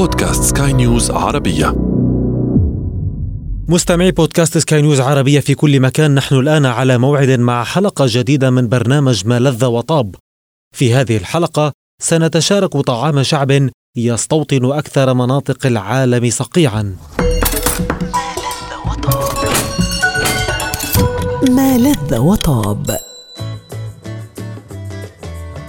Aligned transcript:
بودكاست 0.00 0.42
سكاي 0.42 0.72
نيوز 0.72 1.10
عربية. 1.10 1.74
مستمعي 3.68 4.10
بودكاست 4.10 4.58
سكاي 4.58 4.82
نيوز 4.82 5.00
عربية 5.00 5.40
في 5.40 5.54
كل 5.54 5.80
مكان 5.80 6.14
نحن 6.14 6.34
الآن 6.34 6.66
على 6.66 6.98
موعد 6.98 7.30
مع 7.30 7.64
حلقة 7.64 8.04
جديدة 8.08 8.50
من 8.50 8.68
برنامج 8.68 9.26
ما 9.26 9.38
لذ 9.38 9.64
وطاب. 9.64 10.14
في 10.76 10.94
هذه 10.94 11.16
الحلقة 11.16 11.72
سنتشارك 12.02 12.76
طعام 12.76 13.22
شعب 13.22 13.68
يستوطن 13.96 14.64
أكثر 14.64 15.14
مناطق 15.14 15.66
العالم 15.66 16.30
صقيعا 16.30 16.96
ما 21.50 21.78
لذ 21.78 22.18
وطاب. 22.18 22.96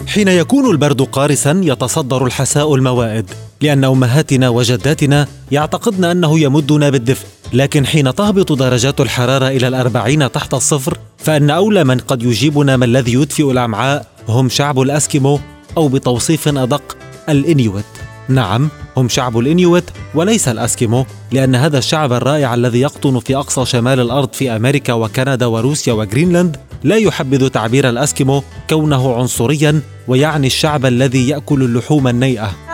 حين 0.07 0.27
يكون 0.27 0.71
البرد 0.71 1.01
قارسا 1.01 1.61
يتصدر 1.63 2.25
الحساء 2.25 2.75
الموائد. 2.75 3.29
لأن 3.61 3.83
أمهاتنا 3.83 4.49
وجداتنا 4.49 5.27
يعتقدن 5.51 6.03
أنه 6.03 6.39
يمدنا 6.39 6.89
بالدفء 6.89 7.25
لكن 7.53 7.85
حين 7.85 8.15
تهبط 8.15 8.51
درجات 8.51 9.01
الحرارة 9.01 9.47
إلى 9.47 9.67
الأربعين 9.67 10.31
تحت 10.31 10.53
الصفر 10.53 10.97
فإن 11.17 11.49
أولى 11.49 11.83
من 11.83 11.97
قد 11.97 12.23
يجيبنا 12.23 12.77
ما 12.77 12.85
الذي 12.85 13.13
يدفئ 13.13 13.51
الأمعاء 13.51 14.05
هم 14.29 14.49
شعب 14.49 14.81
الأسكيمو 14.81 15.39
أو 15.77 15.87
بتوصيف 15.87 16.47
أدق 16.47 16.97
الإنيوت 17.29 17.83
نعم 18.29 18.69
هم 18.97 19.09
شعب 19.09 19.39
الإنيوت 19.39 19.83
وليس 20.15 20.47
الأسكيمو 20.47 21.05
لأن 21.31 21.55
هذا 21.55 21.77
الشعب 21.77 22.13
الرائع 22.13 22.53
الذي 22.53 22.81
يقطن 22.81 23.19
في 23.19 23.35
أقصى 23.35 23.65
شمال 23.65 23.99
الأرض 23.99 24.33
في 24.33 24.55
أمريكا 24.55 24.93
وكندا 24.93 25.45
وروسيا 25.45 25.93
وغرينلاند 25.93 26.57
لا 26.83 26.95
يحبذ 26.95 27.49
تعبير 27.49 27.89
الأسكيمو 27.89 28.43
كونه 28.69 29.15
عنصريا 29.15 29.81
ويعني 30.07 30.47
الشعب 30.47 30.85
الذي 30.85 31.29
يأكل 31.29 31.63
اللحوم 31.63 32.07
النيئة. 32.07 32.70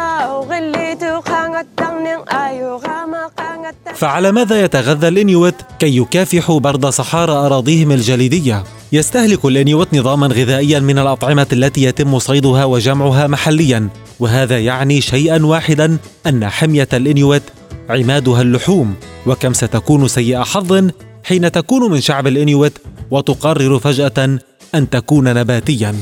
فعلى 3.96 4.32
ماذا 4.32 4.64
يتغذى 4.64 5.08
الإنيوت 5.08 5.56
كي 5.80 5.98
يكافحوا 5.98 6.60
برد 6.60 6.86
صحارى 6.86 7.32
أراضيهم 7.32 7.92
الجليدية؟ 7.92 8.64
يستهلك 8.92 9.46
الإنيوت 9.46 9.94
نظاما 9.94 10.28
غذائيا 10.28 10.80
من 10.80 11.00
الأطعمة 11.00 11.48
التي 11.54 11.84
يتم 11.84 12.20
صيدها 12.20 12.66
وجمعها 12.66 13.28
محليا 13.28 13.90
وهذا 14.20 14.60
يعني 14.60 15.02
شيئا 15.02 15.46
واحدا 15.46 15.98
أن 16.28 16.50
حمية 16.50 16.88
الإنيوت 16.94 17.42
عمادها 17.90 18.42
اللحوم 18.42 18.96
وكم 19.26 19.54
ستكون 19.54 20.08
سيئة 20.08 20.44
حظ 20.44 20.90
حين 21.24 21.52
تكون 21.52 21.92
من 21.92 22.02
شعب 22.02 22.28
الإنيوت 22.28 22.74
وتقرر 23.12 23.80
فجأة 23.80 24.40
أن 24.76 24.90
تكون 24.90 25.34
نباتيا 25.34 25.96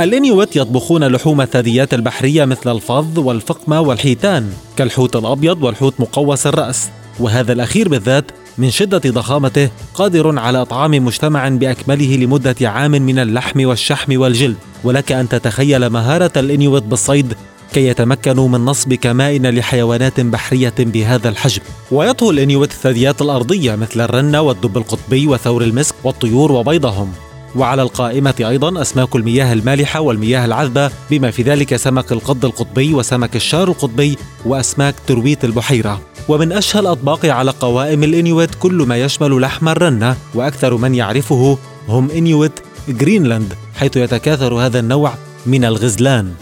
الإنيوت 0.00 0.56
يطبخون 0.56 1.04
لحوم 1.04 1.40
الثدييات 1.40 1.94
البحرية 1.94 2.44
مثل 2.44 2.72
الفظ 2.72 3.18
والفقمة 3.18 3.80
والحيتان 3.80 4.52
كالحوت 4.76 5.16
الأبيض 5.16 5.62
والحوت 5.62 5.94
مقوس 5.98 6.46
الرأس. 6.46 6.88
وهذا 7.20 7.52
الأخير 7.52 7.88
بالذات 7.88 8.24
من 8.58 8.70
شدة 8.70 9.10
ضخامته 9.10 9.70
قادر 9.94 10.38
على 10.38 10.62
إطعام 10.62 10.90
مجتمع 10.90 11.48
بأكمله 11.48 12.16
لمدة 12.16 12.56
عام 12.62 12.90
من 12.90 13.18
اللحم 13.18 13.66
والشحم 13.66 14.20
والجلد. 14.20 14.56
ولك 14.84 15.12
أن 15.12 15.28
تتخيل 15.28 15.90
مهارة 15.90 16.32
الإنيوت 16.36 16.82
بالصيد 16.82 17.34
كي 17.72 17.86
يتمكنوا 17.86 18.48
من 18.48 18.64
نصب 18.64 18.94
كمائن 18.94 19.46
لحيوانات 19.46 20.20
بحرية 20.20 20.74
بهذا 20.78 21.28
الحجم. 21.28 21.62
ويطهو 21.90 22.30
الإنيوت 22.30 22.70
الثدييات 22.70 23.22
الأرضية 23.22 23.74
مثل 23.74 24.00
الرنة 24.00 24.40
والدب 24.40 24.78
القطبي 24.78 25.26
وثور 25.26 25.62
المسك 25.62 25.94
والطيور 26.04 26.52
وبيضهم. 26.52 27.12
وعلى 27.56 27.82
القائمة 27.82 28.34
أيضا 28.40 28.82
أسماك 28.82 29.16
المياه 29.16 29.52
المالحة 29.52 30.00
والمياه 30.00 30.44
العذبة 30.44 30.90
بما 31.10 31.30
في 31.30 31.42
ذلك 31.42 31.76
سمك 31.76 32.12
القض 32.12 32.44
القطبي 32.44 32.94
وسمك 32.94 33.36
الشار 33.36 33.68
القطبي 33.68 34.16
وأسماك 34.44 34.94
ترويت 35.06 35.44
البحيرة. 35.44 36.00
ومن 36.28 36.52
أشهى 36.52 36.80
الأطباق 36.80 37.26
على 37.26 37.50
قوائم 37.50 38.02
الإنيويت 38.02 38.50
كل 38.54 38.74
ما 38.74 38.96
يشمل 38.96 39.40
لحم 39.40 39.68
الرنة 39.68 40.16
وأكثر 40.34 40.76
من 40.76 40.94
يعرفه 40.94 41.58
هم 41.88 42.10
إنيويت 42.10 42.52
جرينلاند 42.88 43.54
حيث 43.74 43.96
يتكاثر 43.96 44.54
هذا 44.54 44.78
النوع 44.78 45.14
من 45.46 45.64
الغزلان. 45.64 46.34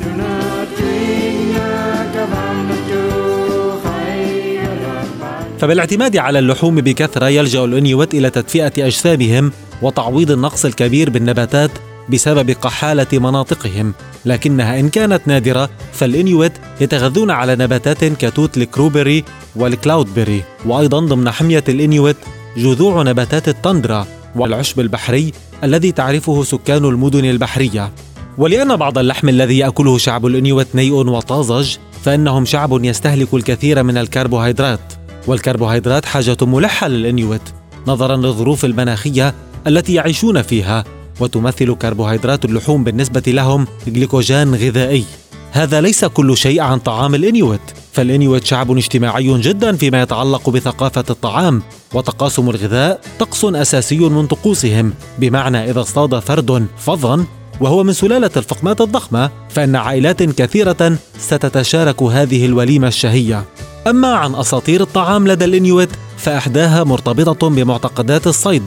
فبالاعتماد 5.58 6.16
على 6.16 6.38
اللحوم 6.38 6.74
بكثرة 6.74 7.28
يلجأ 7.28 7.64
الإنيويت 7.64 8.14
إلى 8.14 8.30
تدفئة 8.30 8.72
أجسامهم 8.86 9.52
وتعويض 9.82 10.30
النقص 10.30 10.64
الكبير 10.64 11.10
بالنباتات 11.10 11.70
بسبب 12.08 12.50
قحالة 12.50 13.06
مناطقهم. 13.12 13.94
لكنها 14.24 14.80
إن 14.80 14.88
كانت 14.88 15.22
نادرة 15.26 15.70
فالإنيويت 15.92 16.52
يتغذون 16.80 17.30
على 17.30 17.56
نباتات 17.56 18.04
كتوت 18.04 18.56
ال 18.56 18.63
crowberry 18.63 19.24
وال 19.56 19.70
cloudberry. 19.70 20.42
وأيضا 20.66 21.00
ضمن 21.00 21.30
حمية 21.30 21.64
الإنيويت 21.68 22.16
جذوع 22.56 23.02
نباتات 23.02 23.48
التندرا 23.48 24.06
والعشب 24.36 24.80
البحري 24.80 25.32
الذي 25.64 25.92
تعرفه 25.92 26.42
سكان 26.42 26.84
المدن 26.84 27.24
البحرية. 27.24 27.92
ولأن 28.38 28.76
بعض 28.76 28.98
اللحم 28.98 29.28
الذي 29.28 29.58
يأكله 29.58 29.98
شعب 29.98 30.26
الإنيويت 30.26 30.74
نيء 30.74 30.92
وطازج 30.92 31.76
فإنهم 32.04 32.44
شعب 32.44 32.84
يستهلك 32.84 33.34
الكثير 33.34 33.82
من 33.82 33.96
الكربوهيدرات. 33.98 34.97
والكربوهيدرات 35.28 36.04
حاجة 36.04 36.36
ملحة 36.42 36.88
للإنيويت 36.88 37.42
نظرا 37.86 38.16
للظروف 38.16 38.64
المناخية 38.64 39.34
التي 39.66 39.94
يعيشون 39.94 40.42
فيها 40.42 40.84
وتمثل 41.20 41.74
كربوهيدرات 41.74 42.44
اللحوم 42.44 42.84
بالنسبة 42.84 43.22
لهم 43.26 43.66
جليكوجين 43.86 44.54
غذائي. 44.54 45.04
هذا 45.52 45.80
ليس 45.80 46.04
كل 46.04 46.36
شيء 46.36 46.60
عن 46.60 46.78
طعام 46.78 47.14
الإنيويت 47.14 47.60
فالإنيويت 47.92 48.44
شعب 48.44 48.76
اجتماعي 48.76 49.40
جدا 49.40 49.76
فيما 49.76 50.02
يتعلق 50.02 50.50
بثقافة 50.50 51.04
الطعام 51.10 51.62
وتقاسم 51.94 52.50
الغذاء 52.50 53.00
طقس 53.18 53.44
أساسي 53.44 53.98
من 53.98 54.26
طقوسهم. 54.26 54.92
بمعنى 55.18 55.70
إذا 55.70 55.80
اصطاد 55.80 56.18
فرد 56.18 56.66
فظا 56.78 57.24
وهو 57.60 57.84
من 57.84 57.92
سلالة 57.92 58.30
الفقمات 58.36 58.80
الضخمة 58.80 59.30
فإن 59.48 59.76
عائلات 59.76 60.22
كثيرة 60.22 60.98
ستتشارك 61.18 62.02
هذه 62.02 62.46
الوليمة 62.46 62.88
الشهية. 62.88 63.44
أما 63.86 64.14
عن 64.14 64.34
أساطير 64.34 64.80
الطعام 64.80 65.28
لدى 65.28 65.44
الإنيويت 65.44 65.90
فإحداها 66.16 66.84
مرتبطة 66.84 67.48
بمعتقدات 67.48 68.26
الصيد. 68.26 68.62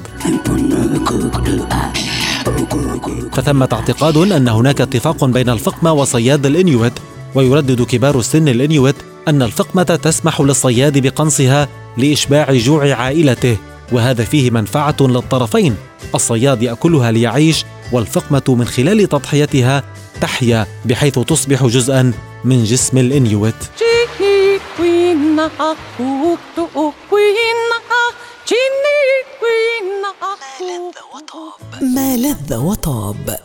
فثمة 3.31 3.69
اعتقاد 3.73 4.17
أن 4.17 4.47
هناك 4.47 4.81
اتفاق 4.81 5.25
بين 5.25 5.49
الفقمة 5.49 5.93
وصياد 5.93 6.45
الإنيويت 6.45 6.93
ويردد 7.35 7.81
كبار 7.81 8.19
السن 8.19 8.47
الإنيويت 8.47 8.95
أن 9.27 9.41
الفقمة 9.41 9.83
تسمح 9.83 10.41
للصياد 10.41 10.97
بقنصها 10.97 11.67
لإشباع 11.97 12.53
جوع 12.53 12.93
عائلته 12.93 13.57
وهذا 13.91 14.23
فيه 14.23 14.51
منفعة 14.51 14.95
للطرفين. 14.99 15.75
الصياد 16.15 16.63
يأكلها 16.63 17.11
ليعيش 17.11 17.65
والفقمة 17.91 18.43
من 18.47 18.65
خلال 18.65 19.09
تضحيتها 19.09 19.83
تحيا 20.21 20.67
بحيث 20.85 21.19
تصبح 21.19 21.65
جزءا 21.65 22.13
من 22.43 22.63
جسم 22.63 22.97
الإنيويت. 22.97 23.55
ما 31.81 32.17
لذ 32.17 32.55
وطاب. 32.55 33.39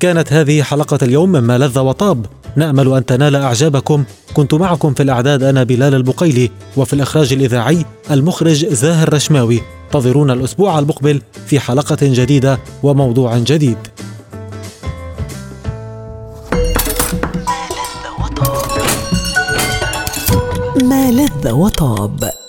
كانت 0.00 0.32
هذه 0.32 0.62
حلقة 0.62 0.98
اليوم 1.02 1.28
مما 1.28 1.58
لذ 1.58 1.78
وطاب. 1.78 2.26
نأمل 2.56 2.92
أن 2.92 3.06
تنال 3.06 3.36
إعجابكم. 3.36 4.04
كنت 4.34 4.54
معكم 4.54 4.94
في 4.94 5.02
الإعداد 5.02 5.42
أنا 5.42 5.64
بلال 5.64 5.94
البقيلي 5.94 6.50
وفي 6.76 6.92
الإخراج 6.92 7.32
الإذاعي 7.32 7.84
المخرج 8.10 8.66
زاهر 8.66 9.14
رشماوي. 9.14 9.62
انتظرونا 9.84 10.32
الأسبوع 10.32 10.78
المقبل 10.78 11.22
في 11.46 11.60
حلقة 11.60 11.98
جديدة 12.02 12.58
وموضوع 12.82 13.38
جديد. 13.38 13.78
لذ 20.98 21.52
وطاب. 21.52 22.47